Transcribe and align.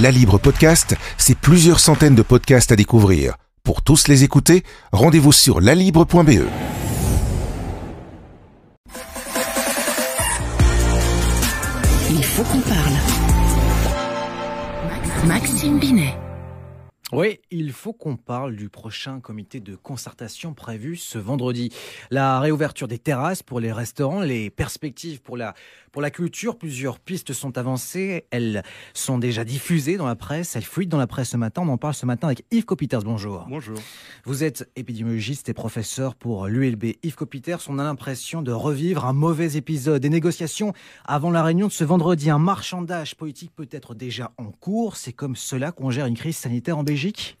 La 0.00 0.10
Libre 0.10 0.38
Podcast, 0.38 0.96
c'est 1.18 1.36
plusieurs 1.36 1.78
centaines 1.78 2.14
de 2.14 2.22
podcasts 2.22 2.72
à 2.72 2.76
découvrir. 2.76 3.34
Pour 3.64 3.82
tous 3.82 4.08
les 4.08 4.24
écouter, 4.24 4.64
rendez-vous 4.92 5.32
sur 5.32 5.60
lalibre.be. 5.60 6.40
Il 12.08 12.24
faut 12.24 12.42
qu'on 12.44 12.60
parle. 12.60 12.94
Maxime 15.26 15.78
Binet. 15.78 16.14
Oui, 17.12 17.40
il 17.50 17.72
faut 17.72 17.92
qu'on 17.92 18.16
parle 18.16 18.54
du 18.54 18.68
prochain 18.68 19.18
comité 19.18 19.58
de 19.58 19.74
concertation 19.74 20.54
prévu 20.54 20.94
ce 20.94 21.18
vendredi. 21.18 21.72
La 22.12 22.38
réouverture 22.38 22.86
des 22.86 22.98
terrasses 22.98 23.42
pour 23.42 23.58
les 23.58 23.72
restaurants, 23.72 24.20
les 24.20 24.48
perspectives 24.48 25.20
pour 25.20 25.36
la, 25.36 25.54
pour 25.90 26.02
la 26.02 26.12
culture, 26.12 26.56
plusieurs 26.56 27.00
pistes 27.00 27.32
sont 27.32 27.58
avancées. 27.58 28.26
Elles 28.30 28.62
sont 28.94 29.18
déjà 29.18 29.42
diffusées 29.42 29.96
dans 29.96 30.06
la 30.06 30.14
presse, 30.14 30.54
elles 30.54 30.62
fuitent 30.62 30.88
dans 30.88 30.98
la 30.98 31.08
presse 31.08 31.30
ce 31.30 31.36
matin. 31.36 31.62
On 31.64 31.68
en 31.70 31.78
parle 31.78 31.94
ce 31.94 32.06
matin 32.06 32.28
avec 32.28 32.44
Yves 32.52 32.64
Copiters. 32.64 33.02
Bonjour. 33.02 33.44
Bonjour. 33.48 33.78
Vous 34.24 34.44
êtes 34.44 34.70
épidémiologiste 34.76 35.48
et 35.48 35.54
professeur 35.54 36.14
pour 36.14 36.46
l'ULB. 36.46 36.94
Yves 37.02 37.16
Copiters, 37.16 37.62
on 37.68 37.80
a 37.80 37.82
l'impression 37.82 38.40
de 38.40 38.52
revivre 38.52 39.04
un 39.04 39.14
mauvais 39.14 39.56
épisode. 39.56 40.00
Des 40.00 40.10
négociations 40.10 40.74
avant 41.06 41.32
la 41.32 41.42
réunion 41.42 41.66
de 41.66 41.72
ce 41.72 41.82
vendredi. 41.82 42.30
Un 42.30 42.38
marchandage 42.38 43.16
politique 43.16 43.50
peut 43.56 43.68
être 43.72 43.96
déjà 43.96 44.30
en 44.38 44.52
cours. 44.52 44.96
C'est 44.96 45.12
comme 45.12 45.34
cela 45.34 45.72
qu'on 45.72 45.90
gère 45.90 46.06
une 46.06 46.16
crise 46.16 46.36
sanitaire 46.36 46.78
en 46.78 46.84
Belgique 46.84 46.99
Belgique 47.00 47.38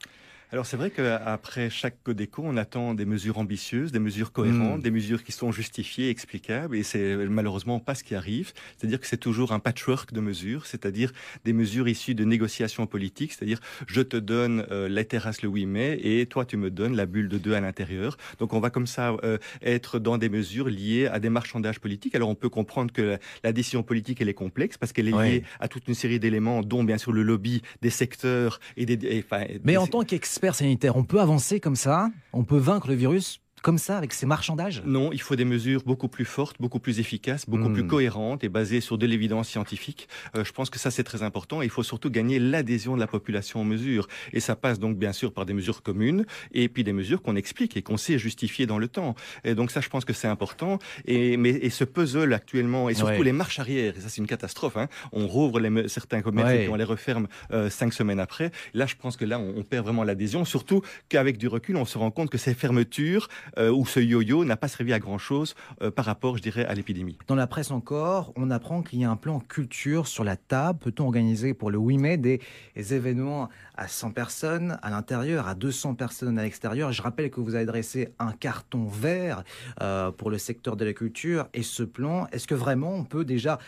alors 0.52 0.66
c'est 0.66 0.76
vrai 0.76 0.90
qu'après 0.90 1.70
chaque 1.70 2.02
Codeco, 2.02 2.42
on 2.44 2.56
attend 2.56 2.94
des 2.94 3.04
mesures 3.04 3.38
ambitieuses, 3.38 3.92
des 3.92 4.00
mesures 4.00 4.32
cohérentes, 4.32 4.80
mm. 4.80 4.82
des 4.82 4.90
mesures 4.90 5.22
qui 5.22 5.30
sont 5.30 5.52
justifiées, 5.52 6.10
explicables, 6.10 6.76
et 6.76 6.82
c'est 6.82 7.16
malheureusement 7.28 7.78
pas 7.78 7.94
ce 7.94 8.02
qui 8.02 8.16
arrive. 8.16 8.52
C'est-à-dire 8.76 8.98
que 8.98 9.06
c'est 9.06 9.16
toujours 9.16 9.52
un 9.52 9.60
patchwork 9.60 10.12
de 10.12 10.20
mesures, 10.20 10.66
c'est-à-dire 10.66 11.12
des 11.44 11.52
mesures 11.52 11.86
issues 11.88 12.16
de 12.16 12.24
négociations 12.24 12.88
politiques, 12.88 13.32
c'est-à-dire 13.32 13.60
je 13.86 14.00
te 14.00 14.16
donne 14.16 14.66
euh, 14.72 14.88
les 14.88 15.04
terrasses 15.04 15.42
le 15.42 15.48
8 15.48 15.66
mai 15.66 16.00
et 16.02 16.26
toi 16.26 16.44
tu 16.44 16.56
me 16.56 16.70
donnes 16.70 16.96
la 16.96 17.06
bulle 17.06 17.28
de 17.28 17.38
deux 17.38 17.54
à 17.54 17.60
l'intérieur. 17.60 18.16
Donc 18.40 18.52
on 18.52 18.58
va 18.58 18.70
comme 18.70 18.88
ça 18.88 19.14
euh, 19.22 19.38
être 19.62 20.00
dans 20.00 20.18
des 20.18 20.28
mesures 20.28 20.68
liées 20.68 21.06
à 21.06 21.20
des 21.20 21.30
marchandages 21.30 21.78
politiques. 21.78 22.16
Alors 22.16 22.28
on 22.28 22.34
peut 22.34 22.48
comprendre 22.48 22.92
que 22.92 23.18
la, 23.44 23.52
décision 23.52 23.82
politique 23.84 24.20
elle 24.20 24.28
est 24.28 24.34
complexe 24.34 24.78
parce 24.78 24.92
qu'elle 24.92 25.08
est 25.08 25.22
liée 25.22 25.44
à 25.60 25.68
toute 25.68 25.86
une 25.86 25.94
série 25.94 26.18
d'éléments, 26.18 26.62
dont 26.62 26.82
bien 26.82 26.98
sûr 26.98 27.12
le 27.12 27.22
lobby 27.22 27.62
des 27.82 27.90
secteurs 27.90 28.58
et 28.76 28.84
des. 28.84 29.24
Mais 29.64 29.76
en 29.76 29.86
tant 29.86 30.02
qu'expert 30.02 30.39
on 30.94 31.04
peut 31.04 31.20
avancer 31.20 31.60
comme 31.60 31.76
ça 31.76 32.10
On 32.32 32.44
peut 32.44 32.58
vaincre 32.58 32.88
le 32.88 32.94
virus 32.94 33.40
comme 33.62 33.78
ça, 33.78 33.96
avec 33.98 34.12
ces 34.12 34.26
marchandages? 34.26 34.82
Non, 34.84 35.12
il 35.12 35.20
faut 35.20 35.36
des 35.36 35.44
mesures 35.44 35.82
beaucoup 35.84 36.08
plus 36.08 36.24
fortes, 36.24 36.56
beaucoup 36.60 36.80
plus 36.80 37.00
efficaces, 37.00 37.48
beaucoup 37.48 37.70
plus 37.70 37.82
hmm. 37.82 37.88
cohérentes 37.88 38.44
et 38.44 38.48
basées 38.48 38.80
sur 38.80 38.98
de 38.98 39.06
l'évidence 39.06 39.48
scientifique. 39.48 40.08
Euh, 40.34 40.44
je 40.44 40.52
pense 40.52 40.70
que 40.70 40.78
ça, 40.78 40.90
c'est 40.90 41.04
très 41.04 41.22
important. 41.22 41.62
il 41.62 41.70
faut 41.70 41.82
surtout 41.82 42.10
gagner 42.10 42.38
l'adhésion 42.38 42.94
de 42.94 43.00
la 43.00 43.06
population 43.06 43.60
aux 43.60 43.64
mesures. 43.64 44.08
Et 44.32 44.40
ça 44.40 44.56
passe 44.56 44.78
donc, 44.78 44.96
bien 44.96 45.12
sûr, 45.12 45.32
par 45.32 45.46
des 45.46 45.52
mesures 45.52 45.82
communes 45.82 46.24
et 46.52 46.68
puis 46.68 46.84
des 46.84 46.92
mesures 46.92 47.22
qu'on 47.22 47.36
explique 47.36 47.76
et 47.76 47.82
qu'on 47.82 47.96
sait 47.96 48.18
justifier 48.18 48.66
dans 48.66 48.78
le 48.78 48.88
temps. 48.88 49.14
Et 49.44 49.54
donc 49.54 49.70
ça, 49.70 49.80
je 49.80 49.88
pense 49.88 50.04
que 50.04 50.12
c'est 50.12 50.28
important. 50.28 50.78
Et, 51.04 51.36
mais, 51.36 51.50
et 51.50 51.70
ce 51.70 51.84
puzzle 51.84 52.32
actuellement, 52.32 52.88
et 52.88 52.94
surtout 52.94 53.22
les 53.22 53.32
marches 53.32 53.58
arrière, 53.58 53.94
et 53.96 54.00
ça, 54.00 54.08
c'est 54.08 54.20
une 54.20 54.26
catastrophe. 54.26 54.76
Hein. 54.76 54.88
On 55.12 55.26
rouvre 55.26 55.60
les, 55.60 55.88
certains 55.88 56.22
commerces 56.22 56.52
et 56.52 56.58
puis 56.60 56.68
on 56.68 56.76
les 56.76 56.84
referme 56.84 57.28
euh, 57.52 57.70
cinq 57.70 57.92
semaines 57.92 58.20
après. 58.20 58.50
Là, 58.74 58.86
je 58.86 58.94
pense 58.96 59.16
que 59.16 59.24
là, 59.24 59.38
on, 59.38 59.54
on 59.56 59.62
perd 59.62 59.84
vraiment 59.84 60.04
l'adhésion. 60.04 60.44
Surtout 60.44 60.82
qu'avec 61.08 61.38
du 61.38 61.48
recul, 61.48 61.76
on 61.76 61.84
se 61.84 61.98
rend 61.98 62.10
compte 62.10 62.30
que 62.30 62.38
ces 62.38 62.54
fermetures 62.54 63.28
euh, 63.58 63.70
où 63.70 63.86
ce 63.86 64.00
yo-yo 64.00 64.44
n'a 64.44 64.56
pas 64.56 64.68
servi 64.68 64.92
à 64.92 64.98
grand-chose 64.98 65.54
euh, 65.82 65.90
par 65.90 66.04
rapport, 66.04 66.36
je 66.36 66.42
dirais, 66.42 66.64
à 66.64 66.74
l'épidémie. 66.74 67.18
Dans 67.26 67.34
la 67.34 67.46
presse 67.46 67.70
encore, 67.70 68.32
on 68.36 68.50
apprend 68.50 68.82
qu'il 68.82 69.00
y 69.00 69.04
a 69.04 69.10
un 69.10 69.16
plan 69.16 69.40
culture 69.40 70.06
sur 70.06 70.24
la 70.24 70.36
table. 70.36 70.78
Peut-on 70.78 71.04
organiser 71.04 71.54
pour 71.54 71.70
le 71.70 71.78
8 71.78 71.98
mai 71.98 72.16
des, 72.16 72.40
événements 72.76 73.48
à 73.76 73.88
100 73.88 74.12
personnes 74.12 74.78
à 74.82 74.90
l'intérieur, 74.90 75.46
à 75.48 75.54
200 75.54 75.94
personnes 75.94 76.38
à 76.38 76.42
l'extérieur? 76.42 76.92
Je 76.92 77.02
rappelle 77.02 77.30
que 77.30 77.40
vous 77.40 77.54
avez 77.54 77.66
dressé 77.66 78.14
un 78.18 78.32
carton 78.32 78.86
vert 78.86 79.44
euh, 79.80 80.10
pour 80.10 80.30
le 80.30 80.38
secteur 80.38 80.76
de 80.76 80.84
la 80.84 80.92
culture. 80.92 81.48
Et 81.54 81.62
ce 81.62 81.82
plan, 81.82 82.26
est-ce 82.32 82.46
que 82.46 82.54
vraiment 82.54 82.94
on 82.94 83.04
peut 83.04 83.24
déjà 83.24 83.58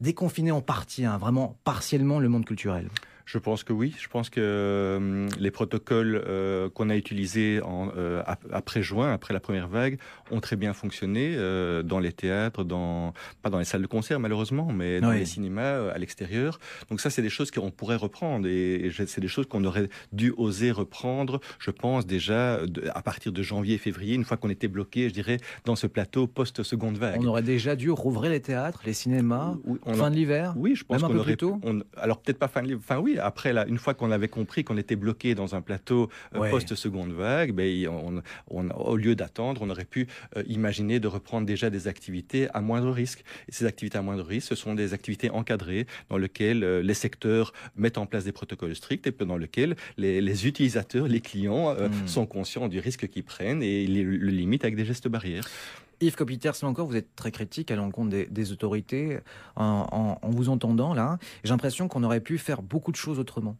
déconfiner 0.00 0.52
en 0.52 0.60
partie, 0.60 1.04
hein, 1.04 1.18
vraiment 1.18 1.58
partiellement 1.64 2.20
le 2.20 2.28
monde 2.28 2.44
culturel? 2.44 2.88
Je 3.28 3.36
pense 3.36 3.62
que 3.62 3.74
oui. 3.74 3.94
Je 4.00 4.08
pense 4.08 4.30
que 4.30 4.40
euh, 4.40 5.28
les 5.38 5.50
protocoles 5.50 6.22
euh, 6.26 6.70
qu'on 6.70 6.88
a 6.88 6.96
utilisés 6.96 7.60
en, 7.62 7.90
euh, 7.94 8.22
après 8.50 8.82
juin, 8.82 9.12
après 9.12 9.34
la 9.34 9.40
première 9.40 9.68
vague, 9.68 9.98
ont 10.30 10.40
très 10.40 10.56
bien 10.56 10.72
fonctionné 10.72 11.36
dans 11.84 11.98
les 11.98 12.12
théâtres, 12.12 12.64
dans 12.64 13.12
pas 13.42 13.50
dans 13.50 13.58
les 13.58 13.66
salles 13.66 13.82
de 13.82 13.86
concert 13.86 14.18
malheureusement, 14.18 14.72
mais 14.72 15.00
dans 15.00 15.10
les 15.10 15.26
cinémas 15.26 15.90
à 15.90 15.98
l'extérieur. 15.98 16.58
Donc 16.88 17.00
ça, 17.00 17.10
c'est 17.10 17.20
des 17.20 17.28
choses 17.28 17.50
qu'on 17.50 17.70
pourrait 17.70 17.96
reprendre 17.96 18.48
et, 18.48 18.90
c'est 19.06 19.20
des 19.20 19.28
choses 19.28 19.46
qu'on 19.46 19.64
aurait 19.64 19.90
dû 20.12 20.32
oser 20.36 20.70
reprendre. 20.70 21.40
Je 21.58 21.70
pense 21.70 22.06
déjà 22.06 22.60
à 22.94 23.02
partir 23.02 23.32
de 23.32 23.42
janvier, 23.42 23.76
février, 23.76 24.14
une 24.14 24.24
fois 24.24 24.38
qu'on 24.38 24.50
était 24.50 24.68
bloqué, 24.68 25.08
je 25.08 25.14
dirais, 25.14 25.38
dans 25.66 25.76
ce 25.76 25.86
plateau 25.86 26.26
post 26.26 26.62
seconde 26.62 26.96
vague. 26.96 27.20
On 27.20 27.26
aurait 27.26 27.42
déjà 27.42 27.76
dû 27.76 27.90
rouvrir 27.90 28.30
les 28.30 28.40
théâtres, 28.40 28.80
les 28.86 28.94
cinémas, 28.94 29.54
fin 29.84 30.10
de 30.10 30.16
l'hiver. 30.16 30.54
Oui, 30.56 30.74
je 30.74 30.84
pense 30.84 31.02
qu'on 31.02 31.14
aurait. 31.14 31.36
Plus 31.36 31.48
alors 31.96 32.20
peut-être 32.20 32.38
pas 32.38 32.48
fin 32.48 32.62
de 32.62 32.68
l'hiver. 32.68 32.80
Enfin 32.82 33.00
oui, 33.00 33.17
après, 33.18 33.52
là, 33.52 33.66
une 33.66 33.78
fois 33.78 33.94
qu'on 33.94 34.10
avait 34.10 34.28
compris 34.28 34.64
qu'on 34.64 34.76
était 34.76 34.96
bloqué 34.96 35.34
dans 35.34 35.54
un 35.54 35.60
plateau 35.60 36.10
euh, 36.34 36.50
post-seconde 36.50 37.12
vague, 37.12 37.52
ben, 37.52 37.88
on, 37.88 38.70
au 38.70 38.96
lieu 38.96 39.14
d'attendre, 39.14 39.62
on 39.62 39.70
aurait 39.70 39.84
pu 39.84 40.06
euh, 40.36 40.42
imaginer 40.46 41.00
de 41.00 41.08
reprendre 41.08 41.46
déjà 41.46 41.70
des 41.70 41.88
activités 41.88 42.48
à 42.54 42.60
moindre 42.60 42.90
risque. 42.90 43.24
Et 43.48 43.52
ces 43.52 43.66
activités 43.66 43.98
à 43.98 44.02
moindre 44.02 44.24
risque, 44.24 44.48
ce 44.48 44.54
sont 44.54 44.74
des 44.74 44.94
activités 44.94 45.30
encadrées 45.30 45.86
dans 46.10 46.18
lesquelles 46.18 46.64
euh, 46.64 46.82
les 46.82 46.94
secteurs 46.94 47.52
mettent 47.76 47.98
en 47.98 48.06
place 48.06 48.24
des 48.24 48.32
protocoles 48.32 48.74
stricts 48.74 49.06
et 49.06 49.12
dans 49.24 49.36
lesquels 49.36 49.76
les, 49.96 50.46
utilisateurs, 50.46 51.08
les 51.08 51.20
clients 51.20 51.74
hmm. 51.74 52.06
sont 52.06 52.24
conscients 52.24 52.68
du 52.68 52.78
risque 52.78 53.08
qu'ils 53.08 53.24
prennent 53.24 53.62
et 53.62 53.86
le 53.86 54.30
limitent 54.30 54.64
avec 54.64 54.76
des 54.76 54.84
gestes 54.84 55.08
barrières. 55.08 55.48
Yves 56.00 56.16
Copiters, 56.16 56.54
encore, 56.62 56.86
vous 56.86 56.96
êtes 56.96 57.14
très 57.16 57.30
critique 57.32 57.70
à 57.70 57.76
l'encontre 57.76 58.10
des, 58.10 58.52
autorités 58.52 59.18
en, 59.56 60.18
en, 60.22 60.30
vous 60.30 60.48
entendant 60.48 60.94
là. 60.94 61.18
J'ai 61.42 61.50
l'impression 61.50 61.88
qu'on 61.88 62.04
aurait 62.04 62.20
pu 62.20 62.38
faire 62.38 62.62
beaucoup 62.62 62.92
de 62.92 62.96
choses 62.96 63.18
autrement. 63.18 63.56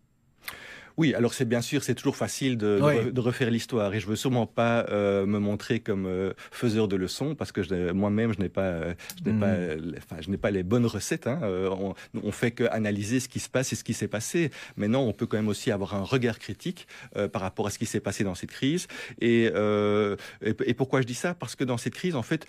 Oui, 0.99 1.15
alors 1.15 1.33
c'est 1.33 1.45
bien 1.45 1.61
sûr, 1.61 1.85
c'est 1.85 1.95
toujours 1.95 2.17
facile 2.17 2.59
de, 2.59 3.21
refaire 3.21 3.51
l'histoire 3.51 3.95
et 3.95 4.01
je 4.01 4.07
veux 4.09 4.17
sûrement 4.17 4.47
pas 4.47 4.85
euh, 4.91 5.27
me 5.27 5.39
montrer 5.39 5.79
comme 5.79 6.07
euh, 6.07 6.33
faiseur 6.51 6.89
de 6.89 6.97
leçons 6.97 7.37
parce 7.37 7.53
que 7.53 7.93
moi-même 7.93 8.33
je 8.33 8.41
n'ai 8.41 8.49
pas, 8.49 8.81
je 9.17 9.31
n'ai 9.31 9.39
pas, 9.39 9.55
hmm. 9.55 9.95
enfin, 9.97 10.21
je 10.21 10.29
n'ai 10.29 10.37
pas 10.37 10.51
les 10.51 10.65
bonnes 10.65 10.87
recettes. 10.87 11.29
Hein. 11.29 11.39
Euh, 11.45 11.71
on, 11.71 11.95
on, 12.21 12.33
fait 12.33 12.51
que 12.51 12.65
analyser 12.73 13.21
ce 13.21 13.29
qui 13.29 13.39
se 13.39 13.49
passe 13.49 13.73
et 13.73 13.77
ce 13.77 13.85
qui 13.85 13.95
s'est 13.95 14.09
passé. 14.09 14.51
Maintenant, 14.77 15.03
on 15.03 15.13
peut 15.13 15.27
quand 15.27 15.37
même 15.37 15.49
aussi 15.49 15.71
avoir 15.71 15.95
un 15.95 16.03
regard 16.03 16.41
critique 16.41 16.89
par 17.33 17.43
rapport 17.43 17.69
à 17.69 17.71
ce 17.71 17.79
qui 17.79 17.87
s'est 17.87 18.01
passé 18.01 18.25
dans 18.25 18.35
cette 18.35 18.51
crise. 18.51 18.89
Et, 19.21 19.45
et, 19.45 20.75
pourquoi 20.75 21.01
je 21.01 21.07
dis 21.07 21.15
ça? 21.15 21.33
Parce 21.35 21.55
que 21.55 21.63
dans 21.63 21.77
cette 21.77 21.95
crise, 21.95 22.17
en 22.17 22.23
fait, 22.23 22.47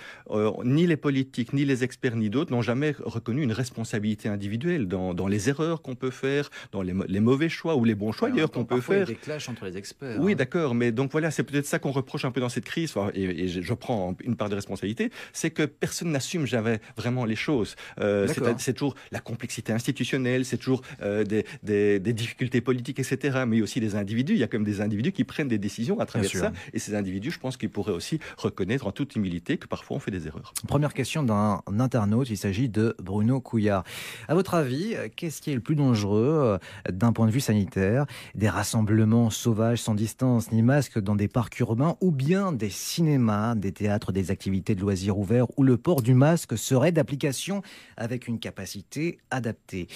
ni 0.63 0.87
les 0.87 0.97
politiques, 0.97 1.53
ni 1.53 1.65
les 1.65 1.83
experts, 1.83 2.15
ni 2.15 2.31
d'autres 2.31 2.51
n'ont 2.51 2.63
jamais 2.63 2.95
reconnu 2.99 3.43
une 3.43 3.51
responsabilité 3.51 4.27
individuelle 4.27 4.87
dans, 4.87 5.13
dans 5.13 5.27
les 5.27 5.49
erreurs 5.49 5.81
qu'on 5.81 5.95
peut 5.95 6.11
faire, 6.11 6.49
dans 6.71 6.81
les, 6.81 6.93
les, 7.07 7.19
mauvais 7.19 7.49
choix 7.49 7.75
ou 7.75 7.85
les 7.85 7.95
bons 7.95 8.11
choix 8.11 8.29
qu'on 8.47 8.65
peut 8.65 8.81
faire. 8.81 8.97
Il 8.97 8.99
y 8.99 9.03
a 9.03 9.05
des 9.05 9.15
clashs 9.15 9.49
entre 9.49 9.65
les 9.65 9.77
experts. 9.77 10.17
Oui, 10.19 10.33
hein. 10.33 10.35
d'accord, 10.35 10.75
mais 10.75 10.91
donc 10.91 11.11
voilà, 11.11 11.31
c'est 11.31 11.43
peut-être 11.43 11.65
ça 11.65 11.79
qu'on 11.79 11.91
reproche 11.91 12.25
un 12.25 12.31
peu 12.31 12.41
dans 12.41 12.49
cette 12.49 12.65
crise, 12.65 12.93
et, 13.13 13.47
je, 13.47 13.73
prends 13.73 14.15
une 14.23 14.35
part 14.35 14.49
de 14.49 14.55
responsabilité, 14.55 15.11
c'est 15.33 15.51
que 15.51 15.63
personne 15.63 16.11
n'assume 16.11 16.45
jamais 16.45 16.79
vraiment 16.97 17.25
les 17.25 17.35
choses. 17.35 17.75
Euh, 17.99 18.27
c'est 18.57 18.73
toujours 18.73 18.95
la 19.11 19.19
complexité 19.19 19.71
institutionnelle, 19.71 20.45
c'est 20.45 20.57
toujours 20.57 20.81
euh, 21.01 21.23
des, 21.23 21.45
des, 21.63 22.13
difficultés 22.13 22.61
politiques, 22.61 22.99
etc. 22.99 23.43
Mais 23.47 23.61
aussi 23.61 23.79
des 23.79 23.95
individus. 23.95 24.33
Il 24.33 24.39
y 24.39 24.43
a 24.43 24.47
quand 24.47 24.57
même 24.57 24.65
des 24.65 24.81
individus 24.81 25.11
qui 25.11 25.23
prennent 25.23 25.47
des 25.47 25.57
décisions 25.57 25.99
à 25.99 26.05
travers 26.05 26.29
ça, 26.29 26.51
et 26.73 26.79
ces 26.79 26.95
individus, 26.95 27.31
je 27.31 27.39
pense 27.39 27.57
qu'ils 27.57 27.69
pourraient 27.69 27.93
aussi 27.93 28.19
reconnaître 28.37 28.87
en 28.87 28.91
toute 28.91 29.15
humilité 29.15 29.57
que 29.57 29.67
parfois 29.67 29.97
on 29.97 29.99
fait 29.99 30.11
des 30.11 30.27
erreurs. 30.27 30.53
Première 30.67 30.93
question 30.93 31.23
d'un 31.23 31.61
internaute, 31.79 32.29
il 32.29 32.37
s'agit 32.37 32.69
de 32.69 32.95
Bruno 33.01 33.39
Couillard. 33.39 33.83
À 34.27 34.35
votre 34.35 34.53
avis, 34.53 34.95
qu'est-ce 35.15 35.41
qui 35.41 35.51
est 35.51 35.55
le 35.55 35.61
plus 35.61 35.75
dangereux 35.75 36.59
euh, 36.85 36.91
d'un 36.91 37.13
point 37.13 37.25
de 37.25 37.31
vue 37.31 37.39
sanitaire 37.39 38.05
des 38.35 38.49
rassemblements 38.49 39.29
sauvages 39.29 39.81
sans 39.81 39.95
distance 39.95 40.51
ni 40.51 40.61
masque 40.61 40.99
dans 40.99 41.15
des 41.15 41.27
parcs 41.27 41.59
urbains 41.59 41.95
ou 42.01 42.11
bien 42.11 42.51
des 42.51 42.69
cinémas, 42.69 43.55
des 43.55 43.71
théâtres, 43.71 44.11
des 44.11 44.31
activités 44.31 44.75
de 44.75 44.81
loisirs 44.81 45.17
ouverts 45.17 45.47
où 45.57 45.63
le 45.63 45.77
port 45.77 46.01
du 46.01 46.13
masque 46.13 46.57
serait 46.57 46.91
d'application 46.91 47.61
avec 47.97 48.27
une 48.27 48.39
capacité 48.39 49.19
adaptée. 49.31 49.87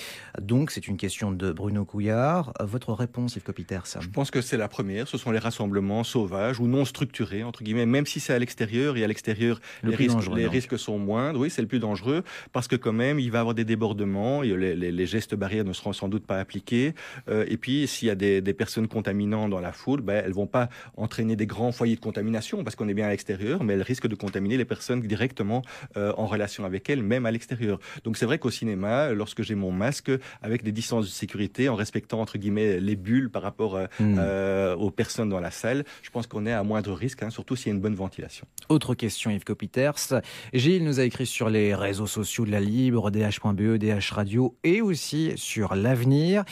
Donc 0.41 0.71
c'est 0.71 0.87
une 0.87 0.97
question 0.97 1.31
de 1.31 1.51
Bruno 1.51 1.85
Couillard. 1.85 2.53
Votre 2.59 2.93
réponse, 2.93 3.35
Yves 3.35 3.43
Copiters 3.43 3.83
Je 3.99 4.09
pense 4.09 4.31
que 4.31 4.41
c'est 4.41 4.57
la 4.57 4.67
première. 4.67 5.07
Ce 5.07 5.17
sont 5.17 5.31
les 5.31 5.39
rassemblements 5.39 6.03
sauvages 6.03 6.59
ou 6.59 6.67
non 6.67 6.85
structurés, 6.85 7.43
entre 7.43 7.63
guillemets, 7.63 7.85
même 7.85 8.05
si 8.05 8.19
c'est 8.19 8.33
à 8.33 8.39
l'extérieur. 8.39 8.97
Et 8.97 9.03
à 9.03 9.07
l'extérieur, 9.07 9.59
les, 9.83 9.95
risques, 9.95 10.17
les 10.35 10.47
risques, 10.47 10.77
sont 10.77 10.99
moindres. 10.99 11.39
Oui, 11.39 11.49
c'est 11.49 11.61
le 11.61 11.67
plus 11.67 11.79
dangereux 11.79 12.23
parce 12.51 12.67
que 12.67 12.75
quand 12.75 12.93
même, 12.93 13.19
il 13.19 13.31
va 13.31 13.39
y 13.39 13.41
avoir 13.41 13.55
des 13.55 13.65
débordements. 13.65 14.41
Les, 14.41 14.75
les, 14.75 15.05
gestes 15.05 15.35
barrières 15.35 15.65
ne 15.65 15.73
seront 15.73 15.93
sans 15.93 16.07
doute 16.07 16.25
pas 16.25 16.39
appliqués. 16.39 16.93
Euh, 17.29 17.45
et 17.47 17.57
puis, 17.57 17.87
s'il 17.87 18.07
y 18.07 18.11
a 18.11 18.12
a 18.13 18.15
des, 18.15 18.41
des, 18.41 18.53
personnes 18.53 18.87
contaminantes 18.87 19.49
dans 19.49 19.59
la 19.59 19.71
foule, 19.71 20.01
ben, 20.01 20.23
elles 20.25 20.33
vont 20.33 20.47
pas 20.47 20.69
entraîner 20.97 21.35
des 21.35 21.45
grands 21.45 21.71
foyers 21.71 21.95
de 21.95 22.01
contamination 22.01 22.63
parce 22.63 22.75
qu'on 22.75 22.87
est 22.87 22.93
bien 22.93 23.07
à 23.07 23.09
l'extérieur, 23.09 23.63
mais 23.63 23.73
elles 23.73 23.81
risquent 23.81 24.07
de 24.07 24.15
contaminer 24.15 24.57
les 24.57 24.65
personnes 24.65 25.01
directement 25.01 25.61
euh, 25.97 26.13
en 26.17 26.25
relation 26.25 26.65
avec 26.65 26.89
elles, 26.89 27.03
même 27.03 27.25
à 27.25 27.31
l'extérieur. 27.31 27.79
Donc 28.03 28.17
c'est 28.17 28.25
vrai 28.25 28.39
qu'au 28.39 28.51
cinéma, 28.51 29.11
lorsque 29.11 29.41
j'ai 29.41 29.55
mon 29.55 29.71
masque, 29.71 30.11
avec 30.41 30.63
des 30.63 30.71
distances 30.71 31.05
de 31.05 31.11
sécurité, 31.11 31.69
en 31.69 31.75
respectant 31.75 32.21
entre 32.21 32.37
guillemets 32.37 32.79
les 32.79 32.95
bulles 32.95 33.29
par 33.29 33.41
rapport 33.41 33.75
euh, 33.75 33.85
mm. 33.99 34.15
euh, 34.19 34.75
aux 34.75 34.91
personnes 34.91 35.29
dans 35.29 35.39
la 35.39 35.51
salle, 35.51 35.83
je 36.01 36.09
pense 36.09 36.27
qu'on 36.27 36.45
est 36.45 36.53
à 36.53 36.63
moindre 36.63 36.93
risque, 36.93 37.23
hein, 37.23 37.29
surtout 37.29 37.55
s'il 37.55 37.67
y 37.67 37.71
a 37.71 37.75
une 37.75 37.81
bonne 37.81 37.95
ventilation. 37.95 38.45
Autre 38.69 38.95
question, 38.95 39.31
Yves 39.31 39.43
Copiters. 39.43 40.21
Gilles 40.53 40.83
nous 40.83 40.99
a 40.99 41.03
écrit 41.03 41.25
sur 41.25 41.49
les 41.49 41.75
réseaux 41.75 42.07
sociaux 42.07 42.45
de 42.45 42.51
la 42.51 42.59
Libre, 42.59 43.11
DH.be, 43.11 43.77
DH 43.77 44.11
Radio 44.11 44.55
et 44.63 44.81
aussi 44.81 45.31
sur 45.35 45.75
l'avenir. 45.75 46.43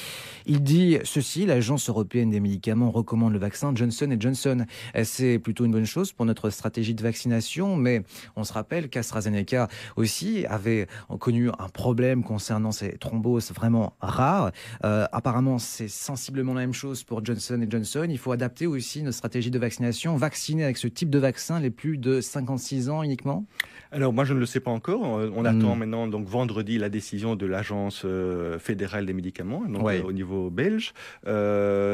Il 0.45 0.63
dit 0.63 0.97
ceci, 1.03 1.45
l'Agence 1.51 1.89
européenne 1.89 2.29
des 2.29 2.39
médicaments 2.39 2.91
recommande 2.91 3.33
le 3.33 3.39
vaccin 3.39 3.73
Johnson 3.75 4.15
Johnson. 4.17 4.65
C'est 5.03 5.37
plutôt 5.37 5.65
une 5.65 5.71
bonne 5.71 5.85
chose 5.85 6.13
pour 6.13 6.25
notre 6.25 6.49
stratégie 6.49 6.93
de 6.93 7.03
vaccination, 7.03 7.75
mais 7.75 8.03
on 8.37 8.45
se 8.45 8.53
rappelle 8.53 8.87
qu'AstraZeneca 8.87 9.67
aussi 9.97 10.45
avait 10.45 10.87
connu 11.19 11.49
un 11.49 11.67
problème 11.67 12.23
concernant 12.23 12.71
ces 12.71 12.97
thromboses 12.97 13.51
vraiment 13.51 13.97
rares. 13.99 14.51
Euh, 14.85 15.05
apparemment, 15.11 15.59
c'est 15.59 15.89
sensiblement 15.89 16.53
la 16.53 16.61
même 16.61 16.73
chose 16.73 17.03
pour 17.03 17.23
Johnson 17.25 17.65
Johnson. 17.69 18.07
Il 18.09 18.17
faut 18.17 18.31
adapter 18.31 18.65
aussi 18.65 19.03
notre 19.03 19.17
stratégie 19.17 19.51
de 19.51 19.59
vaccination, 19.59 20.15
vacciner 20.15 20.63
avec 20.63 20.77
ce 20.77 20.87
type 20.87 21.09
de 21.09 21.19
vaccin 21.19 21.59
les 21.59 21.69
plus 21.69 21.97
de 21.97 22.21
56 22.21 22.89
ans 22.89 23.03
uniquement 23.03 23.45
Alors 23.91 24.13
moi, 24.13 24.23
je 24.23 24.33
ne 24.33 24.39
le 24.39 24.45
sais 24.45 24.61
pas 24.61 24.71
encore. 24.71 25.01
On 25.01 25.43
attend 25.43 25.75
hmm. 25.75 25.79
maintenant 25.79 26.07
donc 26.07 26.27
vendredi 26.27 26.77
la 26.77 26.87
décision 26.87 27.35
de 27.35 27.45
l'agence 27.45 28.03
euh, 28.05 28.57
fédérale 28.57 29.05
des 29.05 29.13
médicaments, 29.13 29.65
donc 29.67 29.85
euh, 29.89 30.01
au 30.03 30.13
niveau 30.13 30.49
belge. 30.49 30.93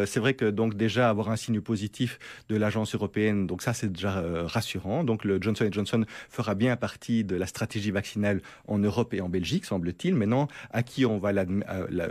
C'est 0.05 0.19
vrai 0.19 0.33
que 0.33 0.45
donc 0.45 0.75
déjà 0.75 1.09
avoir 1.09 1.29
un 1.29 1.35
signe 1.35 1.61
positif 1.61 2.19
de 2.49 2.55
l'agence 2.55 2.95
européenne, 2.95 3.47
donc 3.47 3.61
ça 3.61 3.73
c'est 3.73 3.91
déjà 3.91 4.23
rassurant. 4.45 5.03
Donc 5.03 5.23
le 5.23 5.41
Johnson 5.41 5.67
Johnson 5.71 6.05
fera 6.29 6.55
bien 6.55 6.75
partie 6.75 7.23
de 7.23 7.35
la 7.35 7.45
stratégie 7.47 7.91
vaccinale 7.91 8.41
en 8.67 8.77
Europe 8.77 9.13
et 9.13 9.21
en 9.21 9.29
Belgique, 9.29 9.65
semble-t-il. 9.65 10.15
Maintenant, 10.15 10.47
à 10.71 10.83
qui 10.83 11.05
on 11.05 11.17
va 11.17 11.31
la, 11.33 11.45
la, 11.89 12.07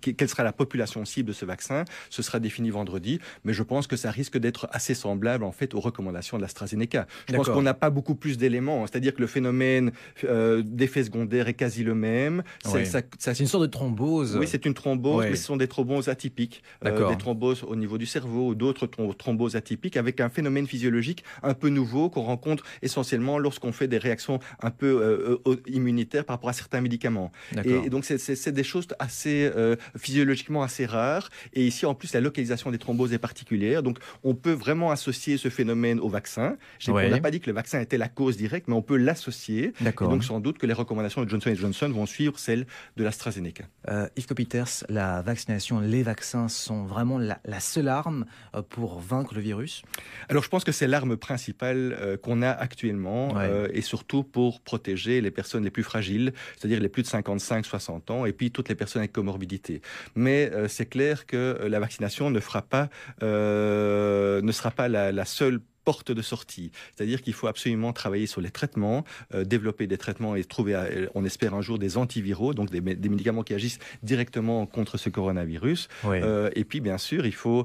quelle 0.00 0.28
sera 0.28 0.42
la 0.44 0.52
population 0.52 1.04
cible 1.04 1.28
de 1.28 1.32
ce 1.32 1.44
vaccin? 1.44 1.84
Ce 2.10 2.22
sera 2.22 2.40
défini 2.40 2.70
vendredi, 2.70 3.20
mais 3.44 3.52
je 3.52 3.62
pense 3.62 3.86
que 3.86 3.96
ça 3.96 4.10
risque 4.10 4.38
d'être 4.38 4.68
assez 4.72 4.94
semblable 4.94 5.44
en 5.44 5.52
fait 5.52 5.74
aux 5.74 5.80
recommandations 5.80 6.36
de 6.36 6.42
l'AstraZeneca. 6.42 7.06
Je 7.28 7.34
pense 7.34 7.48
qu'on 7.48 7.62
n'a 7.62 7.74
pas 7.74 7.90
beaucoup 7.90 8.14
plus 8.14 8.38
d'éléments, 8.38 8.86
c'est-à-dire 8.86 9.14
que 9.14 9.20
le 9.20 9.26
phénomène 9.26 9.92
euh, 10.24 10.62
d'effet 10.64 11.04
secondaire 11.04 11.48
est 11.48 11.54
quasi 11.54 11.84
le 11.84 11.94
même. 11.94 12.42
C'est 12.64 13.40
une 13.40 13.46
sorte 13.46 13.64
de 13.64 13.70
thrombose. 13.70 14.36
Oui, 14.36 14.46
c'est 14.46 14.64
une 14.66 14.74
thrombose, 14.74 15.24
mais 15.24 15.36
ce 15.36 15.44
sont 15.44 15.56
des 15.56 15.68
thromboses 15.68 16.08
atypiques, 16.18 16.62
euh, 16.84 17.08
des 17.08 17.16
thromboses 17.16 17.64
au 17.64 17.76
niveau 17.76 17.98
du 17.98 18.06
cerveau 18.06 18.48
ou 18.48 18.54
d'autres 18.54 18.86
thromboses 18.86 19.56
atypiques 19.56 19.96
avec 19.96 20.20
un 20.20 20.28
phénomène 20.28 20.66
physiologique 20.66 21.24
un 21.42 21.54
peu 21.54 21.68
nouveau 21.68 22.10
qu'on 22.10 22.22
rencontre 22.22 22.64
essentiellement 22.82 23.38
lorsqu'on 23.38 23.72
fait 23.72 23.88
des 23.88 23.98
réactions 23.98 24.40
un 24.60 24.70
peu 24.70 25.38
euh, 25.46 25.56
immunitaires 25.66 26.24
par 26.24 26.36
rapport 26.36 26.50
à 26.50 26.52
certains 26.52 26.80
médicaments. 26.80 27.32
Et, 27.64 27.90
donc 27.90 28.04
c'est 28.04 28.52
des 28.52 28.64
choses 28.64 28.88
assez 28.98 29.50
physiologiquement 29.96 30.62
assez 30.62 30.86
rares. 30.86 31.30
Et 31.52 31.66
ici, 31.66 31.86
en 31.86 31.94
plus, 31.94 32.12
la 32.14 32.20
localisation 32.20 32.70
des 32.70 32.78
thromboses 32.78 33.12
est 33.12 33.18
particulière. 33.18 33.82
Donc, 33.82 33.98
on 34.24 34.34
peut 34.34 34.52
vraiment 34.52 34.90
associer 34.90 35.36
ce 35.36 35.48
phénomène 35.48 36.00
au 36.00 36.08
vaccin. 36.08 36.56
On 36.88 36.92
n'a 36.92 37.20
pas 37.20 37.30
dit 37.30 37.40
que 37.40 37.50
le 37.50 37.54
vaccin 37.54 37.80
était 37.80 37.98
la 37.98 38.08
cause 38.08 38.36
directe, 38.36 38.68
mais 38.68 38.74
on 38.74 38.82
peut 38.82 38.96
l'associer. 38.96 39.72
Et 39.80 39.92
donc, 40.04 40.24
sans 40.24 40.40
doute 40.40 40.58
que 40.58 40.66
les 40.66 40.72
recommandations 40.72 41.24
de 41.24 41.28
Johnson 41.28 41.54
Johnson 41.54 41.88
vont 41.88 42.06
suivre 42.06 42.38
celles 42.38 42.66
de 42.96 43.04
l'AstraZeneca. 43.04 43.64
Euh, 43.88 44.08
Yves 44.16 44.26
Copiters, 44.26 44.84
la 44.88 45.22
vaccination, 45.22 45.80
les 45.80 46.02
vaccins 46.08 46.48
sont 46.48 46.84
vraiment 46.84 47.18
la, 47.18 47.60
seule 47.60 47.88
arme 47.88 48.24
euh, 48.54 48.62
pour 48.62 48.98
vaincre 48.98 49.34
le 49.34 49.40
virus? 49.40 49.82
Alors, 50.28 50.42
je 50.42 50.48
pense 50.48 50.64
que 50.64 50.72
c'est 50.72 50.86
l'arme 50.86 51.16
principale 51.16 51.96
euh, 52.00 52.16
qu'on 52.16 52.42
a 52.42 52.50
actuellement 52.50 53.34
euh, 53.36 53.68
et 53.72 53.82
surtout 53.82 54.24
pour 54.24 54.60
protéger 54.60 55.20
les 55.20 55.30
personnes 55.30 55.64
les 55.64 55.70
plus 55.70 55.82
fragiles, 55.82 56.32
c'est-à-dire 56.56 56.80
les 56.80 56.88
plus 56.88 57.02
de 57.02 57.08
55-60 57.08 58.12
ans 58.12 58.24
et 58.24 58.32
puis 58.32 58.50
toutes 58.50 58.68
les 58.68 58.74
personnes 58.74 59.00
avec 59.00 59.12
comorbidité. 59.12 59.82
Mais 60.14 60.50
c'est 60.68 60.86
clair 60.86 61.26
que 61.26 61.66
la 61.68 61.78
vaccination 61.78 62.30
ne 62.30 62.40
fera 62.40 62.62
pas, 62.62 62.88
ne 63.22 64.52
sera 64.52 64.70
pas 64.70 64.88
la, 64.88 65.12
la 65.12 65.24
seule 65.24 65.60
porte 65.88 66.12
de 66.12 66.20
sortie. 66.20 66.70
C'est-à-dire 66.94 67.22
qu'il 67.22 67.32
faut 67.32 67.46
absolument 67.46 67.94
travailler 67.94 68.26
sur 68.26 68.42
les 68.42 68.50
traitements, 68.50 69.04
euh, 69.32 69.44
développer 69.44 69.86
des 69.86 69.96
traitements 69.96 70.36
et 70.36 70.44
trouver, 70.44 70.74
euh, 70.74 71.06
on 71.14 71.24
espère 71.24 71.54
un 71.54 71.62
jour, 71.62 71.78
des 71.78 71.96
antiviraux, 71.96 72.52
donc 72.52 72.68
des, 72.68 72.82
médicaments 72.82 73.42
qui 73.42 73.54
agissent 73.54 73.78
directement 74.02 74.66
contre 74.66 74.98
ce 74.98 75.08
coronavirus. 75.08 75.88
Euh, 76.04 76.50
et 76.54 76.64
puis, 76.64 76.82
bien 76.82 76.98
sûr, 76.98 77.24
il 77.24 77.32
faut 77.32 77.64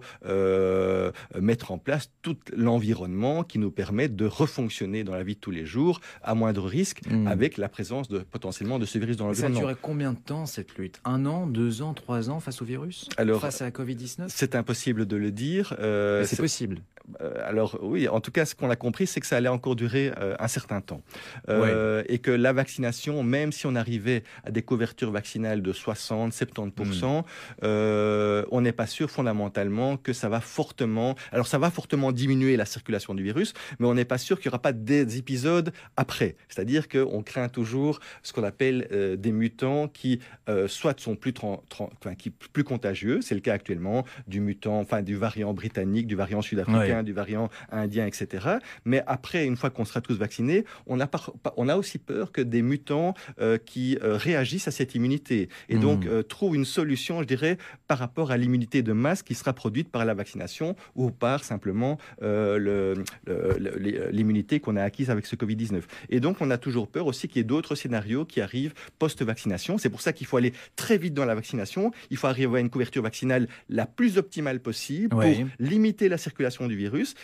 mettre 1.41 1.71
en 1.71 1.77
place 1.77 2.11
tout 2.21 2.37
l'environnement 2.55 3.43
qui 3.43 3.59
nous 3.59 3.71
permet 3.71 4.07
de 4.07 4.25
refonctionner 4.25 5.03
dans 5.03 5.15
la 5.15 5.23
vie 5.23 5.35
de 5.35 5.41
tous 5.41 5.51
les 5.51 5.65
jours 5.65 5.99
à 6.21 6.33
moindre 6.33 6.65
risque 6.65 7.01
hmm. 7.09 7.27
avec 7.27 7.57
la 7.57 7.67
présence 7.67 8.07
de 8.07 8.19
potentiellement 8.19 8.79
de 8.79 8.85
ce 8.85 8.97
virus 8.99 9.17
dans 9.17 9.27
l'environnement. 9.27 9.55
Ça 9.55 9.59
durerait 9.59 9.81
combien 9.81 10.13
de 10.13 10.19
temps 10.19 10.45
cette 10.45 10.77
lutte? 10.77 11.01
Un 11.03 11.25
an, 11.25 11.45
deux 11.45 11.81
ans, 11.81 11.93
trois 11.93 12.29
ans 12.29 12.39
face 12.39 12.61
au 12.61 12.65
virus? 12.65 13.09
Alors, 13.17 13.41
Face 13.41 13.61
à 13.61 13.65
la 13.65 13.71
Covid-19 13.71 14.27
C'est 14.29 14.55
impossible 14.55 15.05
de 15.05 15.17
le 15.17 15.31
dire. 15.31 15.75
c'est 16.23 16.37
possible. 16.37 16.77
Alors 17.45 17.77
oui, 17.81 18.07
en 18.07 18.21
tout 18.21 18.31
cas, 18.31 18.45
ce 18.45 18.55
qu'on 18.55 18.69
a 18.69 18.75
compris, 18.75 19.07
c'est 19.07 19.19
que 19.19 19.27
ça 19.27 19.37
allait 19.37 19.49
encore 19.49 19.75
durer 19.75 20.11
euh, 20.17 20.35
un 20.39 20.47
certain 20.47 20.81
temps. 20.81 21.01
Euh, 21.49 22.03
et 22.07 22.19
que 22.19 22.31
la 22.31 22.53
vaccination, 22.53 23.23
même 23.23 23.51
si 23.51 23.65
on 23.65 23.75
arrivait 23.75 24.23
à 24.45 24.51
des 24.51 24.61
couvertures 24.61 25.11
vaccinales 25.11 25.61
de 25.61 25.73
60, 25.73 26.31
70%, 26.31 27.19
hmm. 27.19 27.23
euh, 27.63 28.45
on 28.51 28.61
n'est 28.61 28.71
pas 28.71 28.87
sûr 28.87 29.11
fondamentalement 29.11 29.97
que 29.97 30.13
ça 30.13 30.29
va 30.29 30.39
fortement... 30.39 31.15
Alors 31.31 31.47
ça 31.47 31.57
va 31.57 31.71
fortement 31.71 32.11
diminuer 32.11 32.57
la 32.57 32.65
circulation 32.65 33.13
du 33.13 33.23
virus, 33.23 33.53
mais 33.79 33.87
on 33.87 33.93
n'est 33.93 34.05
pas 34.05 34.17
sûr 34.17 34.39
qu'il 34.39 34.49
n'y 34.49 34.53
aura 34.53 34.61
pas 34.61 34.73
des 34.73 35.17
épisodes 35.17 35.73
après. 35.97 36.35
C'est-à-dire 36.47 36.87
qu'on 36.87 37.21
craint 37.21 37.49
toujours 37.49 37.99
ce 38.21 38.33
qu'on 38.33 38.43
appelle 38.43 38.87
des 39.17 39.31
mutants 39.31 39.87
qui 39.87 40.19
soit 40.67 40.99
sont 40.99 41.15
plus, 41.15 41.33
qui, 42.17 42.29
plus 42.29 42.63
contagieux, 42.63 43.21
c'est 43.21 43.35
le 43.35 43.41
cas 43.41 43.53
actuellement 43.53 44.05
du 44.27 44.39
mutant, 44.39 44.79
enfin 44.79 45.01
du 45.01 45.15
variant 45.15 45.53
britannique, 45.53 46.07
du 46.07 46.15
variant 46.15 46.41
sud-africain, 46.41 46.92
du 47.01 47.13
variant 47.13 47.49
indien, 47.71 48.05
etc. 48.05 48.57
Mais 48.85 49.01
après, 49.07 49.45
une 49.45 49.57
fois 49.57 49.71
qu'on 49.71 49.85
sera 49.85 50.01
tous 50.01 50.17
vaccinés, 50.17 50.65
on 50.85 50.99
a, 50.99 51.09
on 51.57 51.69
a 51.69 51.75
aussi 51.75 51.97
peur 51.97 52.31
que 52.31 52.41
des 52.41 52.61
mutants 52.61 53.13
euh, 53.39 53.57
qui 53.57 53.97
euh, 54.03 54.17
réagissent 54.17 54.67
à 54.67 54.71
cette 54.71 54.93
immunité 54.95 55.49
et 55.69 55.77
donc 55.77 56.05
mmh. 56.05 56.09
euh, 56.09 56.23
trouvent 56.23 56.55
une 56.55 56.65
solution, 56.65 57.21
je 57.21 57.27
dirais, 57.27 57.57
par 57.87 57.97
rapport 57.97 58.31
à 58.31 58.37
l'immunité 58.37 58.81
de 58.81 58.93
masse 58.93 59.23
qui 59.23 59.33
sera 59.33 59.53
produite 59.53 59.89
par 59.89 60.05
la 60.05 60.13
vaccination 60.13 60.75
ou 60.95 61.09
par 61.11 61.43
simplement 61.43 61.97
l'immunité 64.11 64.59
qu'on 64.59 64.75
a 64.75 64.83
acquise 64.83 65.09
avec 65.09 65.25
ce 65.25 65.35
Covid-19. 65.35 65.81
Et 66.09 66.19
donc, 66.19 66.37
on 66.41 66.51
a 66.51 66.57
toujours 66.57 66.87
peur 66.87 67.07
aussi 67.07 67.27
qu'il 67.27 67.37
y 67.37 67.41
ait 67.41 67.43
d'autres 67.43 67.75
scénarios 67.75 68.25
qui 68.25 68.41
arrivent 68.41 68.73
post-vaccination. 68.99 69.77
C'est 69.77 69.89
pour 69.89 70.01
ça 70.01 70.13
qu'il 70.13 70.27
faut 70.27 70.37
aller 70.37 70.53
très 70.75 70.97
vite 70.97 71.13
dans 71.13 71.25
la 71.25 71.35
vaccination. 71.35 71.91
Il 72.09 72.17
faut 72.17 72.27
arriver 72.27 72.57
à 72.57 72.59
une 72.59 72.69
couverture 72.69 73.03
vaccinale 73.03 73.47
la 73.69 73.85
plus 73.85 74.17
optimale 74.17 74.59
possible 74.59 75.09
pour 75.09 75.23
limiter 75.59 76.09
la 76.09 76.17
circulation 76.17 76.67
du 76.67 76.75
virus 76.75 76.82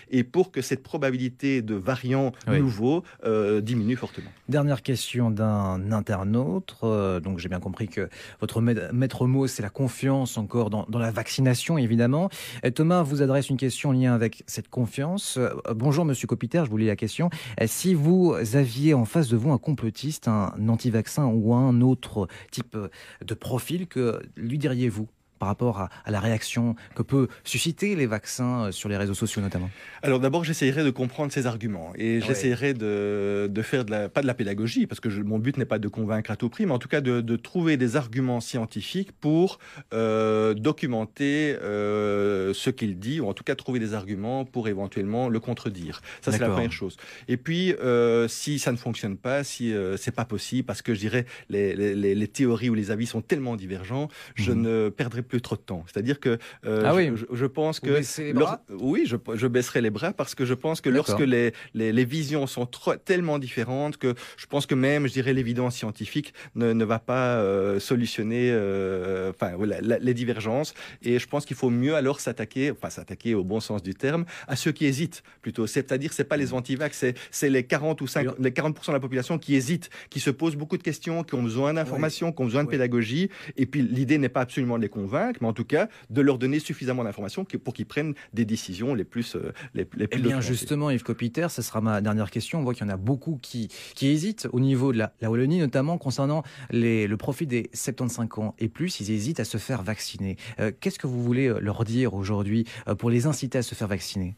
et 0.09 0.23
pour 0.23 0.51
que 0.51 0.61
cette 0.61 0.83
probabilité 0.83 1.61
de 1.61 1.75
variants 1.75 2.31
nouveaux 2.47 3.03
euh, 3.25 3.61
diminue 3.61 3.95
fortement. 3.95 4.29
Dernière 4.47 4.81
question 4.81 5.31
d'un 5.31 5.91
internaute. 5.91 6.75
Euh, 6.83 7.19
donc 7.19 7.39
j'ai 7.39 7.49
bien 7.49 7.59
compris 7.59 7.87
que 7.87 8.09
votre 8.39 8.61
maître 8.61 9.27
mot, 9.27 9.47
c'est 9.47 9.61
la 9.61 9.69
confiance 9.69 10.37
encore 10.37 10.69
dans, 10.69 10.85
la 10.99 11.11
vaccination, 11.11 11.77
évidemment. 11.77 12.29
Et 12.63 12.71
Thomas 12.71 13.03
vous 13.03 13.21
adresse 13.21 13.49
une 13.49 13.57
question 13.57 13.89
en 13.89 13.93
lien 13.93 14.13
avec 14.13 14.43
cette 14.47 14.69
confiance. 14.69 15.37
Euh, 15.37 15.49
bonjour 15.75 16.05
Monsieur 16.05 16.27
Copiter, 16.27 16.63
je 16.65 16.69
vous 16.69 16.77
lis 16.77 16.87
la 16.87 16.95
question. 16.95 17.29
Si 17.65 17.93
vous 17.93 18.35
aviez 18.53 18.93
en 18.93 19.05
face 19.05 19.29
de 19.29 19.37
vous 19.37 19.51
un 19.51 19.57
complotiste, 19.57 20.27
un 20.27 20.53
anti-vaccin 20.67 21.25
ou 21.25 21.53
un 21.53 21.81
autre 21.81 22.27
type 22.51 22.77
de 23.25 23.33
profil, 23.33 23.87
que 23.87 24.21
lui 24.35 24.57
diriez-vous? 24.57 25.07
Par 25.39 25.47
rapport 25.47 25.79
à, 25.79 25.89
la 26.07 26.19
réaction 26.19 26.75
que 26.95 27.01
peut 27.01 27.27
susciter 27.43 27.95
les 27.95 28.05
vaccins 28.05 28.65
euh, 28.65 28.71
sur 28.71 28.89
les 28.89 28.97
réseaux 28.97 29.13
sociaux 29.13 29.41
notamment 29.41 29.69
Alors 30.03 30.19
d'abord, 30.19 30.43
j'essayerai 30.43 30.83
de 30.83 30.89
comprendre 30.89 31.31
ces 31.31 31.47
arguments 31.47 31.91
et 31.95 32.21
j'essayerai 32.21 32.73
de, 32.73 33.49
de, 33.49 33.61
faire 33.61 33.85
de 33.85 33.91
la, 33.91 34.09
pas 34.09 34.21
de 34.21 34.27
la 34.27 34.33
pédagogie 34.33 34.85
parce 34.85 34.99
que 34.99 35.09
mon 35.21 35.39
but 35.39 35.57
n'est 35.57 35.65
pas 35.65 35.79
de 35.79 35.87
convaincre 35.87 36.31
à 36.31 36.35
tout 36.35 36.49
prix, 36.49 36.65
mais 36.65 36.73
en 36.73 36.79
tout 36.79 36.87
cas 36.87 37.01
de, 37.01 37.21
de 37.21 37.35
trouver 37.35 37.77
des 37.77 37.95
arguments 37.95 38.41
scientifiques 38.41 39.11
pour 39.13 39.59
euh, 39.93 40.53
documenter 40.53 41.55
euh, 41.61 42.53
ce 42.53 42.69
qu'il 42.69 42.99
dit 42.99 43.19
ou 43.19 43.27
en 43.27 43.33
tout 43.33 43.43
cas 43.43 43.55
trouver 43.55 43.79
des 43.79 43.93
arguments 43.93 44.45
pour 44.45 44.67
éventuellement 44.67 45.29
le 45.29 45.39
contredire. 45.39 46.01
Ça 46.21 46.31
c'est 46.31 46.39
la 46.39 46.49
première 46.49 46.71
chose. 46.71 46.97
Et 47.27 47.37
puis 47.37 47.73
euh, 47.73 48.27
si 48.27 48.59
ça 48.59 48.71
ne 48.71 48.77
fonctionne 48.77 49.17
pas, 49.17 49.43
si 49.43 49.73
c'est 49.97 50.15
pas 50.15 50.25
possible 50.25 50.65
parce 50.65 50.81
que 50.81 50.93
je 50.93 50.99
dirais 50.99 51.25
les, 51.49 51.75
les, 51.75 52.15
les, 52.15 52.27
théories 52.27 52.69
ou 52.69 52.75
les 52.75 52.91
avis 52.91 53.05
sont 53.05 53.21
tellement 53.21 53.55
divergents, 53.55 54.09
je 54.35 54.51
mhm. 54.51 54.61
ne 54.61 54.89
perdrai 54.89 55.21
plus 55.29 55.41
trop 55.41 55.55
de 55.55 55.61
temps. 55.61 55.85
C'est-à-dire 55.87 56.19
que 56.19 56.37
euh, 56.65 56.83
ah 56.85 56.93
oui. 56.93 57.11
je, 57.31 57.45
pense 57.45 57.79
que 57.79 58.01
les 58.21 58.33
bras? 58.33 58.61
Oui, 58.69 59.03
je, 59.05 59.15
je, 59.35 59.47
baisserai 59.47 59.79
les 59.81 59.89
bras 59.89 60.11
parce 60.11 60.35
que 60.35 60.43
je 60.43 60.53
pense 60.53 60.81
que 60.81 60.89
lorsque 60.89 61.19
les, 61.19 61.53
les, 61.73 61.93
les, 61.93 62.05
visions 62.05 62.47
sont 62.47 62.65
trop, 62.65 62.95
tellement 62.95 63.39
différentes 63.39 63.97
que 63.97 64.15
je 64.37 64.45
pense 64.47 64.65
que 64.65 64.75
même, 64.75 65.07
je 65.07 65.13
dirais, 65.13 65.33
l'évidence 65.33 65.75
scientifique 65.75 66.33
ne, 66.55 66.73
ne, 66.73 66.83
va 66.83 66.99
pas 66.99 67.37
euh, 67.37 67.79
solutionner 67.79 68.49
euh, 68.51 69.29
enfin, 69.29 69.51
les 69.79 70.13
divergences. 70.13 70.73
Et 71.03 71.19
je 71.19 71.27
pense 71.27 71.45
qu'il 71.45 71.55
faut 71.55 71.69
mieux 71.69 71.95
alors 71.95 72.19
s'attaquer, 72.19 72.71
enfin 72.71 72.89
s'attaquer 72.89 73.35
au 73.35 73.43
bon 73.43 73.59
sens 73.59 73.83
du 73.83 73.93
terme, 73.93 74.25
à 74.47 74.55
ceux 74.55 74.71
qui 74.71 74.85
hésitent 74.85 75.23
plutôt. 75.41 75.67
C'est-à-dire, 75.67 76.11
c'est 76.11 76.23
pas 76.23 76.37
les 76.37 76.53
anti-vax, 76.53 77.05
c'est 77.31 77.49
les 77.49 77.63
40 77.63 78.01
ou 78.01 78.07
50, 78.07 78.35
les 78.39 78.51
40 78.51 78.87
de 78.87 78.93
la 78.93 78.99
population 78.99 79.37
qui 79.37 79.55
hésitent, 79.55 79.89
qui 80.09 80.19
se 80.19 80.31
posent 80.31 80.55
beaucoup 80.55 80.77
de 80.77 80.83
questions, 80.83 81.23
qui 81.23 81.35
ont 81.35 81.43
besoin 81.43 81.75
d'informations, 81.75 82.31
qui 82.31 82.41
ont 82.41 82.45
besoin 82.45 82.63
de 82.63 82.69
pédagogie. 82.69 83.29
Et 83.57 83.67
puis 83.67 83.81
l'idée 83.81 84.17
n'est 84.17 84.29
pas 84.29 84.41
absolument 84.41 84.77
de 84.77 84.81
les 84.81 84.89
convaincre, 84.89 85.18
mais 85.41 85.47
en 85.47 85.53
tout 85.53 85.65
cas 85.65 85.89
de 86.09 86.21
leur 86.21 86.37
donner 86.37 86.59
suffisamment 86.59 87.03
d'informations 87.03 87.45
pour 87.45 87.73
qu'ils 87.73 87.85
prennent 87.85 88.13
des 88.33 88.45
décisions 88.45 88.93
les 88.93 89.03
plus 89.03 89.35
euh, 89.35 89.51
les, 89.73 89.87
les 89.95 90.07
plus. 90.07 90.19
Eh 90.19 90.21
bien 90.21 90.41
justement, 90.41 90.89
Yves 90.89 91.03
Copiter, 91.03 91.47
ce 91.49 91.61
sera 91.61 91.81
ma 91.81 92.01
dernière 92.01 92.31
question. 92.31 92.59
On 92.59 92.63
voit 92.63 92.73
qu'il 92.73 92.85
y 92.85 92.89
en 92.89 92.93
a 92.93 92.97
beaucoup 92.97 93.39
qui 93.41 93.69
qui 93.95 94.07
hésitent 94.07 94.47
au 94.51 94.59
niveau 94.59 94.91
de 94.91 94.97
la, 94.97 95.13
la 95.21 95.29
Wallonie, 95.29 95.59
notamment 95.59 95.97
concernant 95.97 96.43
les, 96.69 97.07
le 97.07 97.17
profit 97.17 97.47
des 97.47 97.69
75 97.73 98.27
ans 98.37 98.55
et 98.59 98.69
plus. 98.69 98.99
Ils 98.99 99.11
hésitent 99.11 99.39
à 99.39 99.45
se 99.45 99.57
faire 99.57 99.83
vacciner. 99.83 100.37
Euh, 100.59 100.71
qu'est-ce 100.79 100.99
que 100.99 101.07
vous 101.07 101.23
voulez 101.23 101.47
euh, 101.47 101.59
leur 101.59 101.83
dire 101.83 102.13
aujourd'hui 102.13 102.65
pour 102.97 103.09
les 103.09 103.25
inciter 103.25 103.57
à 103.57 103.61
se 103.61 103.75
faire 103.75 103.87
vacciner? 103.87 104.35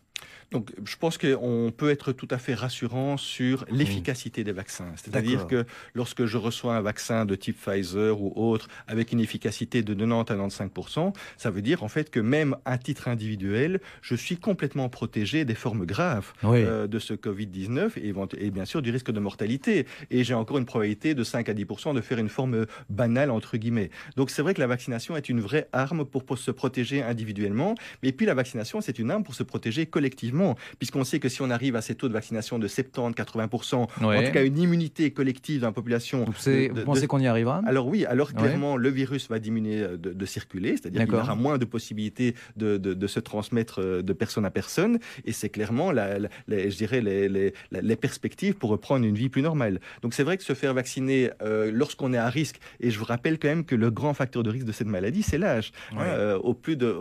Donc, 0.51 0.71
je 0.83 0.97
pense 0.97 1.17
qu'on 1.17 1.71
peut 1.75 1.89
être 1.89 2.11
tout 2.11 2.27
à 2.29 2.37
fait 2.37 2.53
rassurant 2.53 3.15
sur 3.15 3.65
l'efficacité 3.71 4.43
des 4.43 4.51
vaccins. 4.51 4.91
C'est-à-dire 4.97 5.47
que 5.47 5.65
lorsque 5.93 6.25
je 6.25 6.37
reçois 6.37 6.75
un 6.75 6.81
vaccin 6.81 7.25
de 7.25 7.35
type 7.35 7.57
Pfizer 7.57 8.21
ou 8.21 8.33
autre 8.35 8.67
avec 8.87 9.13
une 9.13 9.21
efficacité 9.21 9.81
de 9.81 9.93
90 9.93 10.31
à 10.31 10.65
95% 10.65 11.13
ça 11.37 11.49
veut 11.51 11.61
dire 11.61 11.83
en 11.83 11.87
fait 11.87 12.09
que 12.09 12.19
même 12.19 12.57
à 12.65 12.77
titre 12.77 13.07
individuel, 13.07 13.79
je 14.01 14.15
suis 14.15 14.37
complètement 14.37 14.89
protégé 14.89 15.45
des 15.45 15.55
formes 15.55 15.85
graves 15.85 16.33
euh, 16.43 16.87
de 16.87 16.99
ce 16.99 17.13
Covid-19 17.13 17.91
et, 17.97 18.13
et, 18.45 18.51
bien 18.51 18.65
sûr 18.65 18.81
du 18.81 18.91
risque 18.91 19.11
de 19.11 19.19
mortalité. 19.19 19.85
Et 20.09 20.23
j'ai 20.23 20.33
encore 20.33 20.57
une 20.57 20.65
probabilité 20.65 21.13
de 21.13 21.23
5 21.23 21.47
à 21.47 21.53
10% 21.53 21.95
de 21.95 22.01
faire 22.01 22.17
une 22.17 22.29
forme 22.29 22.65
banale, 22.89 23.31
entre 23.31 23.57
guillemets. 23.57 23.89
Donc, 24.17 24.29
c'est 24.29 24.41
vrai 24.41 24.53
que 24.53 24.59
la 24.59 24.67
vaccination 24.67 25.15
est 25.15 25.29
une 25.29 25.39
vraie 25.39 25.67
arme 25.71 26.05
pour, 26.05 26.25
pour 26.25 26.37
se 26.37 26.51
protéger 26.51 27.01
individuellement. 27.01 27.75
Mais 28.03 28.11
puis, 28.11 28.25
la 28.25 28.33
vaccination, 28.33 28.81
c'est 28.81 28.99
une 28.99 29.11
arme 29.11 29.23
pour 29.23 29.35
se 29.35 29.43
protéger 29.43 29.85
collectivement 29.85 30.40
puisqu'on 30.79 31.03
sait 31.03 31.19
que 31.19 31.29
si 31.29 31.41
on 31.41 31.49
arrive 31.49 31.75
à 31.75 31.81
ces 31.81 31.95
taux 31.95 32.07
de 32.07 32.13
vaccination 32.13 32.59
de 32.59 32.67
70-80%, 32.67 33.75
en 33.75 33.87
tout 33.87 34.31
cas 34.31 34.45
une 34.45 34.57
immunité 34.57 35.11
collective 35.11 35.61
dans 35.61 35.67
la 35.67 35.73
population. 35.73 36.25
vous 36.25 36.83
pensez 36.85 37.07
qu'on 37.07 37.19
y 37.19 37.27
arrivera? 37.27 37.61
Alors 37.65 37.87
oui, 37.87 38.05
alors 38.05 38.33
clairement, 38.33 38.77
le 38.77 38.89
virus 38.89 39.29
va 39.29 39.39
diminuer 39.39 39.81
euh, 39.81 39.97
de, 39.97 40.25
circuler, 40.25 40.71
c'est-à-dire 40.71 41.05
qu'il 41.05 41.13
y 41.13 41.17
aura 41.17 41.35
moins 41.35 41.57
de 41.57 41.65
possibilités 41.65 42.35
de, 42.55 43.07
se 43.07 43.19
transmettre 43.19 43.81
euh, 43.81 44.01
de 44.01 44.13
personne 44.13 44.45
à 44.45 44.51
personne, 44.51 44.99
et 45.25 45.31
c'est 45.31 45.49
clairement, 45.49 45.91
la, 45.91 46.19
je 46.47 46.75
dirais, 46.75 47.01
les, 47.01 47.95
perspectives 47.95 48.55
pour 48.55 48.69
reprendre 48.69 49.05
une 49.05 49.15
vie 49.15 49.29
plus 49.29 49.41
normale. 49.41 49.79
Donc 50.01 50.13
c'est 50.13 50.23
vrai 50.23 50.37
que 50.37 50.43
se 50.43 50.53
faire 50.53 50.73
vacciner 50.73 51.29
euh, 51.41 51.69
lorsqu'on 51.73 52.13
est 52.13 52.17
à 52.17 52.29
risque, 52.29 52.59
et 52.79 52.89
je 52.89 52.97
vous 52.97 53.05
rappelle 53.05 53.37
quand 53.37 53.49
même 53.49 53.65
que 53.65 53.75
le 53.75 53.91
grand 53.91 54.13
facteur 54.13 54.43
de 54.43 54.49
risque 54.49 54.65
de 54.65 54.71
cette 54.71 54.87
maladie, 54.87 55.23
c'est 55.23 55.37
l'âge. 55.37 55.71
Hein, 55.97 56.39
au 56.41 56.53
plus 56.53 56.77
de, 56.77 56.95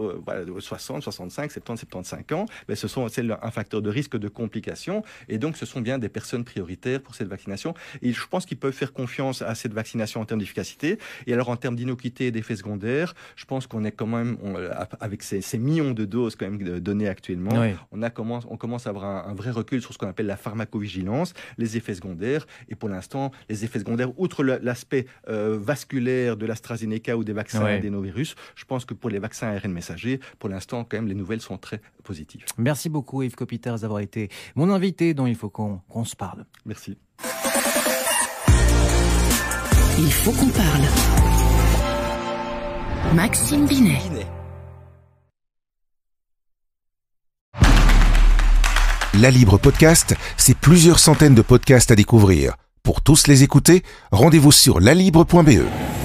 60, 0.59 1.03
65, 1.03 1.53
70, 1.53 1.81
75 1.81 2.37
ans, 2.37 2.47
ben, 2.69 2.77
ce 2.77 2.89
sont 2.89 3.03
un 3.43 3.51
facteur 3.51 3.83
de 3.83 3.91
risque 3.91 4.17
de 4.17 4.29
complications. 4.29 5.03
Et 5.29 5.39
donc, 5.39 5.57
ce 5.57 5.67
sont 5.67 5.81
bien 5.81 5.99
des 5.99 6.09
personnes 6.09 6.45
prioritaires 6.45 7.01
pour 7.01 7.15
cette 7.15 7.29
vaccination. 7.29 7.75
Et 8.03 8.13
je 8.13 8.27
pense 8.27 8.47
qu'ils 8.47 8.59
peuvent 8.59 8.73
faire 8.73 8.93
confiance 8.93 9.43
à 9.43 9.55
cette 9.55 9.73
vaccination 9.73 10.21
en 10.21 10.25
termes 10.25 10.41
d'efficacité. 10.41 10.99
Et 11.27 11.33
alors, 11.33 11.49
en 11.49 11.57
termes 11.57 11.77
d'innocuité 11.77 12.27
et 12.27 12.31
d'effets 12.31 12.57
secondaires, 12.57 13.15
je 13.37 13.45
pense 13.45 13.67
qu'on 13.67 13.85
est 13.85 13.93
quand 13.93 14.07
même, 14.07 14.37
avec 15.01 15.23
ces, 15.23 15.59
millions 15.59 15.93
de 15.93 16.05
doses 16.05 16.37
quand 16.37 16.51
même 16.51 16.81
données 16.81 17.09
actuellement, 17.09 17.51
on, 17.93 18.03
a 18.03 18.11
commence, 18.11 18.47
on 18.49 18.57
commence 18.57 18.87
à 18.87 18.91
avoir 18.91 19.29
un, 19.29 19.35
vrai 19.35 19.51
recul 19.51 19.81
sur 19.81 19.93
ce 19.93 19.99
qu'on 19.99 20.09
appelle 20.09 20.27
la 20.27 20.37
pharmacovigilance, 20.37 21.35
les 21.59 21.77
effets 21.77 21.95
secondaires. 21.95 22.47
Et 22.69 22.75
pour 22.75 22.89
l'instant, 22.89 23.31
les 23.49 23.65
effets 23.65 23.79
secondaires, 23.79 24.19
outre 24.19 24.45
l'aspect 24.45 25.07
euh, 25.29 25.59
vasculaire 25.61 26.37
de 26.37 26.47
l'AstraZeneca 26.47 27.17
ou 27.17 27.25
des 27.25 27.33
vaccins 27.33 27.65
ouais. 27.65 27.75
adénovirus, 27.75 28.35
je 28.55 28.65
pense 28.65 28.85
que 28.85 28.95
pour 28.95 29.11
les 29.11 29.19
vaccins 29.19 29.49
ARN 29.49 29.73
messagers, 29.73 30.21
pour 30.39 30.49
l'instant, 30.49 30.85
quand 30.85 30.97
même, 30.97 31.09
les 31.09 31.15
nouvelles 31.15 31.41
sont 31.41 31.59
très 31.59 31.81
positives. 32.03 32.45
Merci 32.59 32.89
beaucoup 32.89 33.20
Yves 33.23 33.37
Copiters 33.37 33.81
d'avoir 33.81 34.01
été 34.01 34.29
mon 34.55 34.71
invité 34.71 35.15
dont 35.15 35.27
il 35.27 35.37
faut 35.37 35.51
qu'on 35.51 36.05
se 36.05 36.17
parle. 36.17 36.45
Merci. 36.65 36.99
Il 39.99 40.13
faut 40.13 40.33
qu'on 40.33 40.49
parle. 40.49 40.85
Maxime 43.15 43.67
Binet. 43.67 44.27
La 49.21 49.31
Libre 49.31 49.59
Podcast, 49.59 50.15
c'est 50.37 50.57
plusieurs 50.57 50.99
centaines 50.99 51.35
de 51.35 51.43
podcasts 51.43 51.91
à 51.91 51.97
découvrir. 51.97 52.55
Pour 52.83 53.03
tous 53.03 53.27
les 53.27 53.43
écouter, 53.43 53.83
rendez-vous 54.13 54.53
sur 54.53 54.81
lalibre.be. 54.81 56.00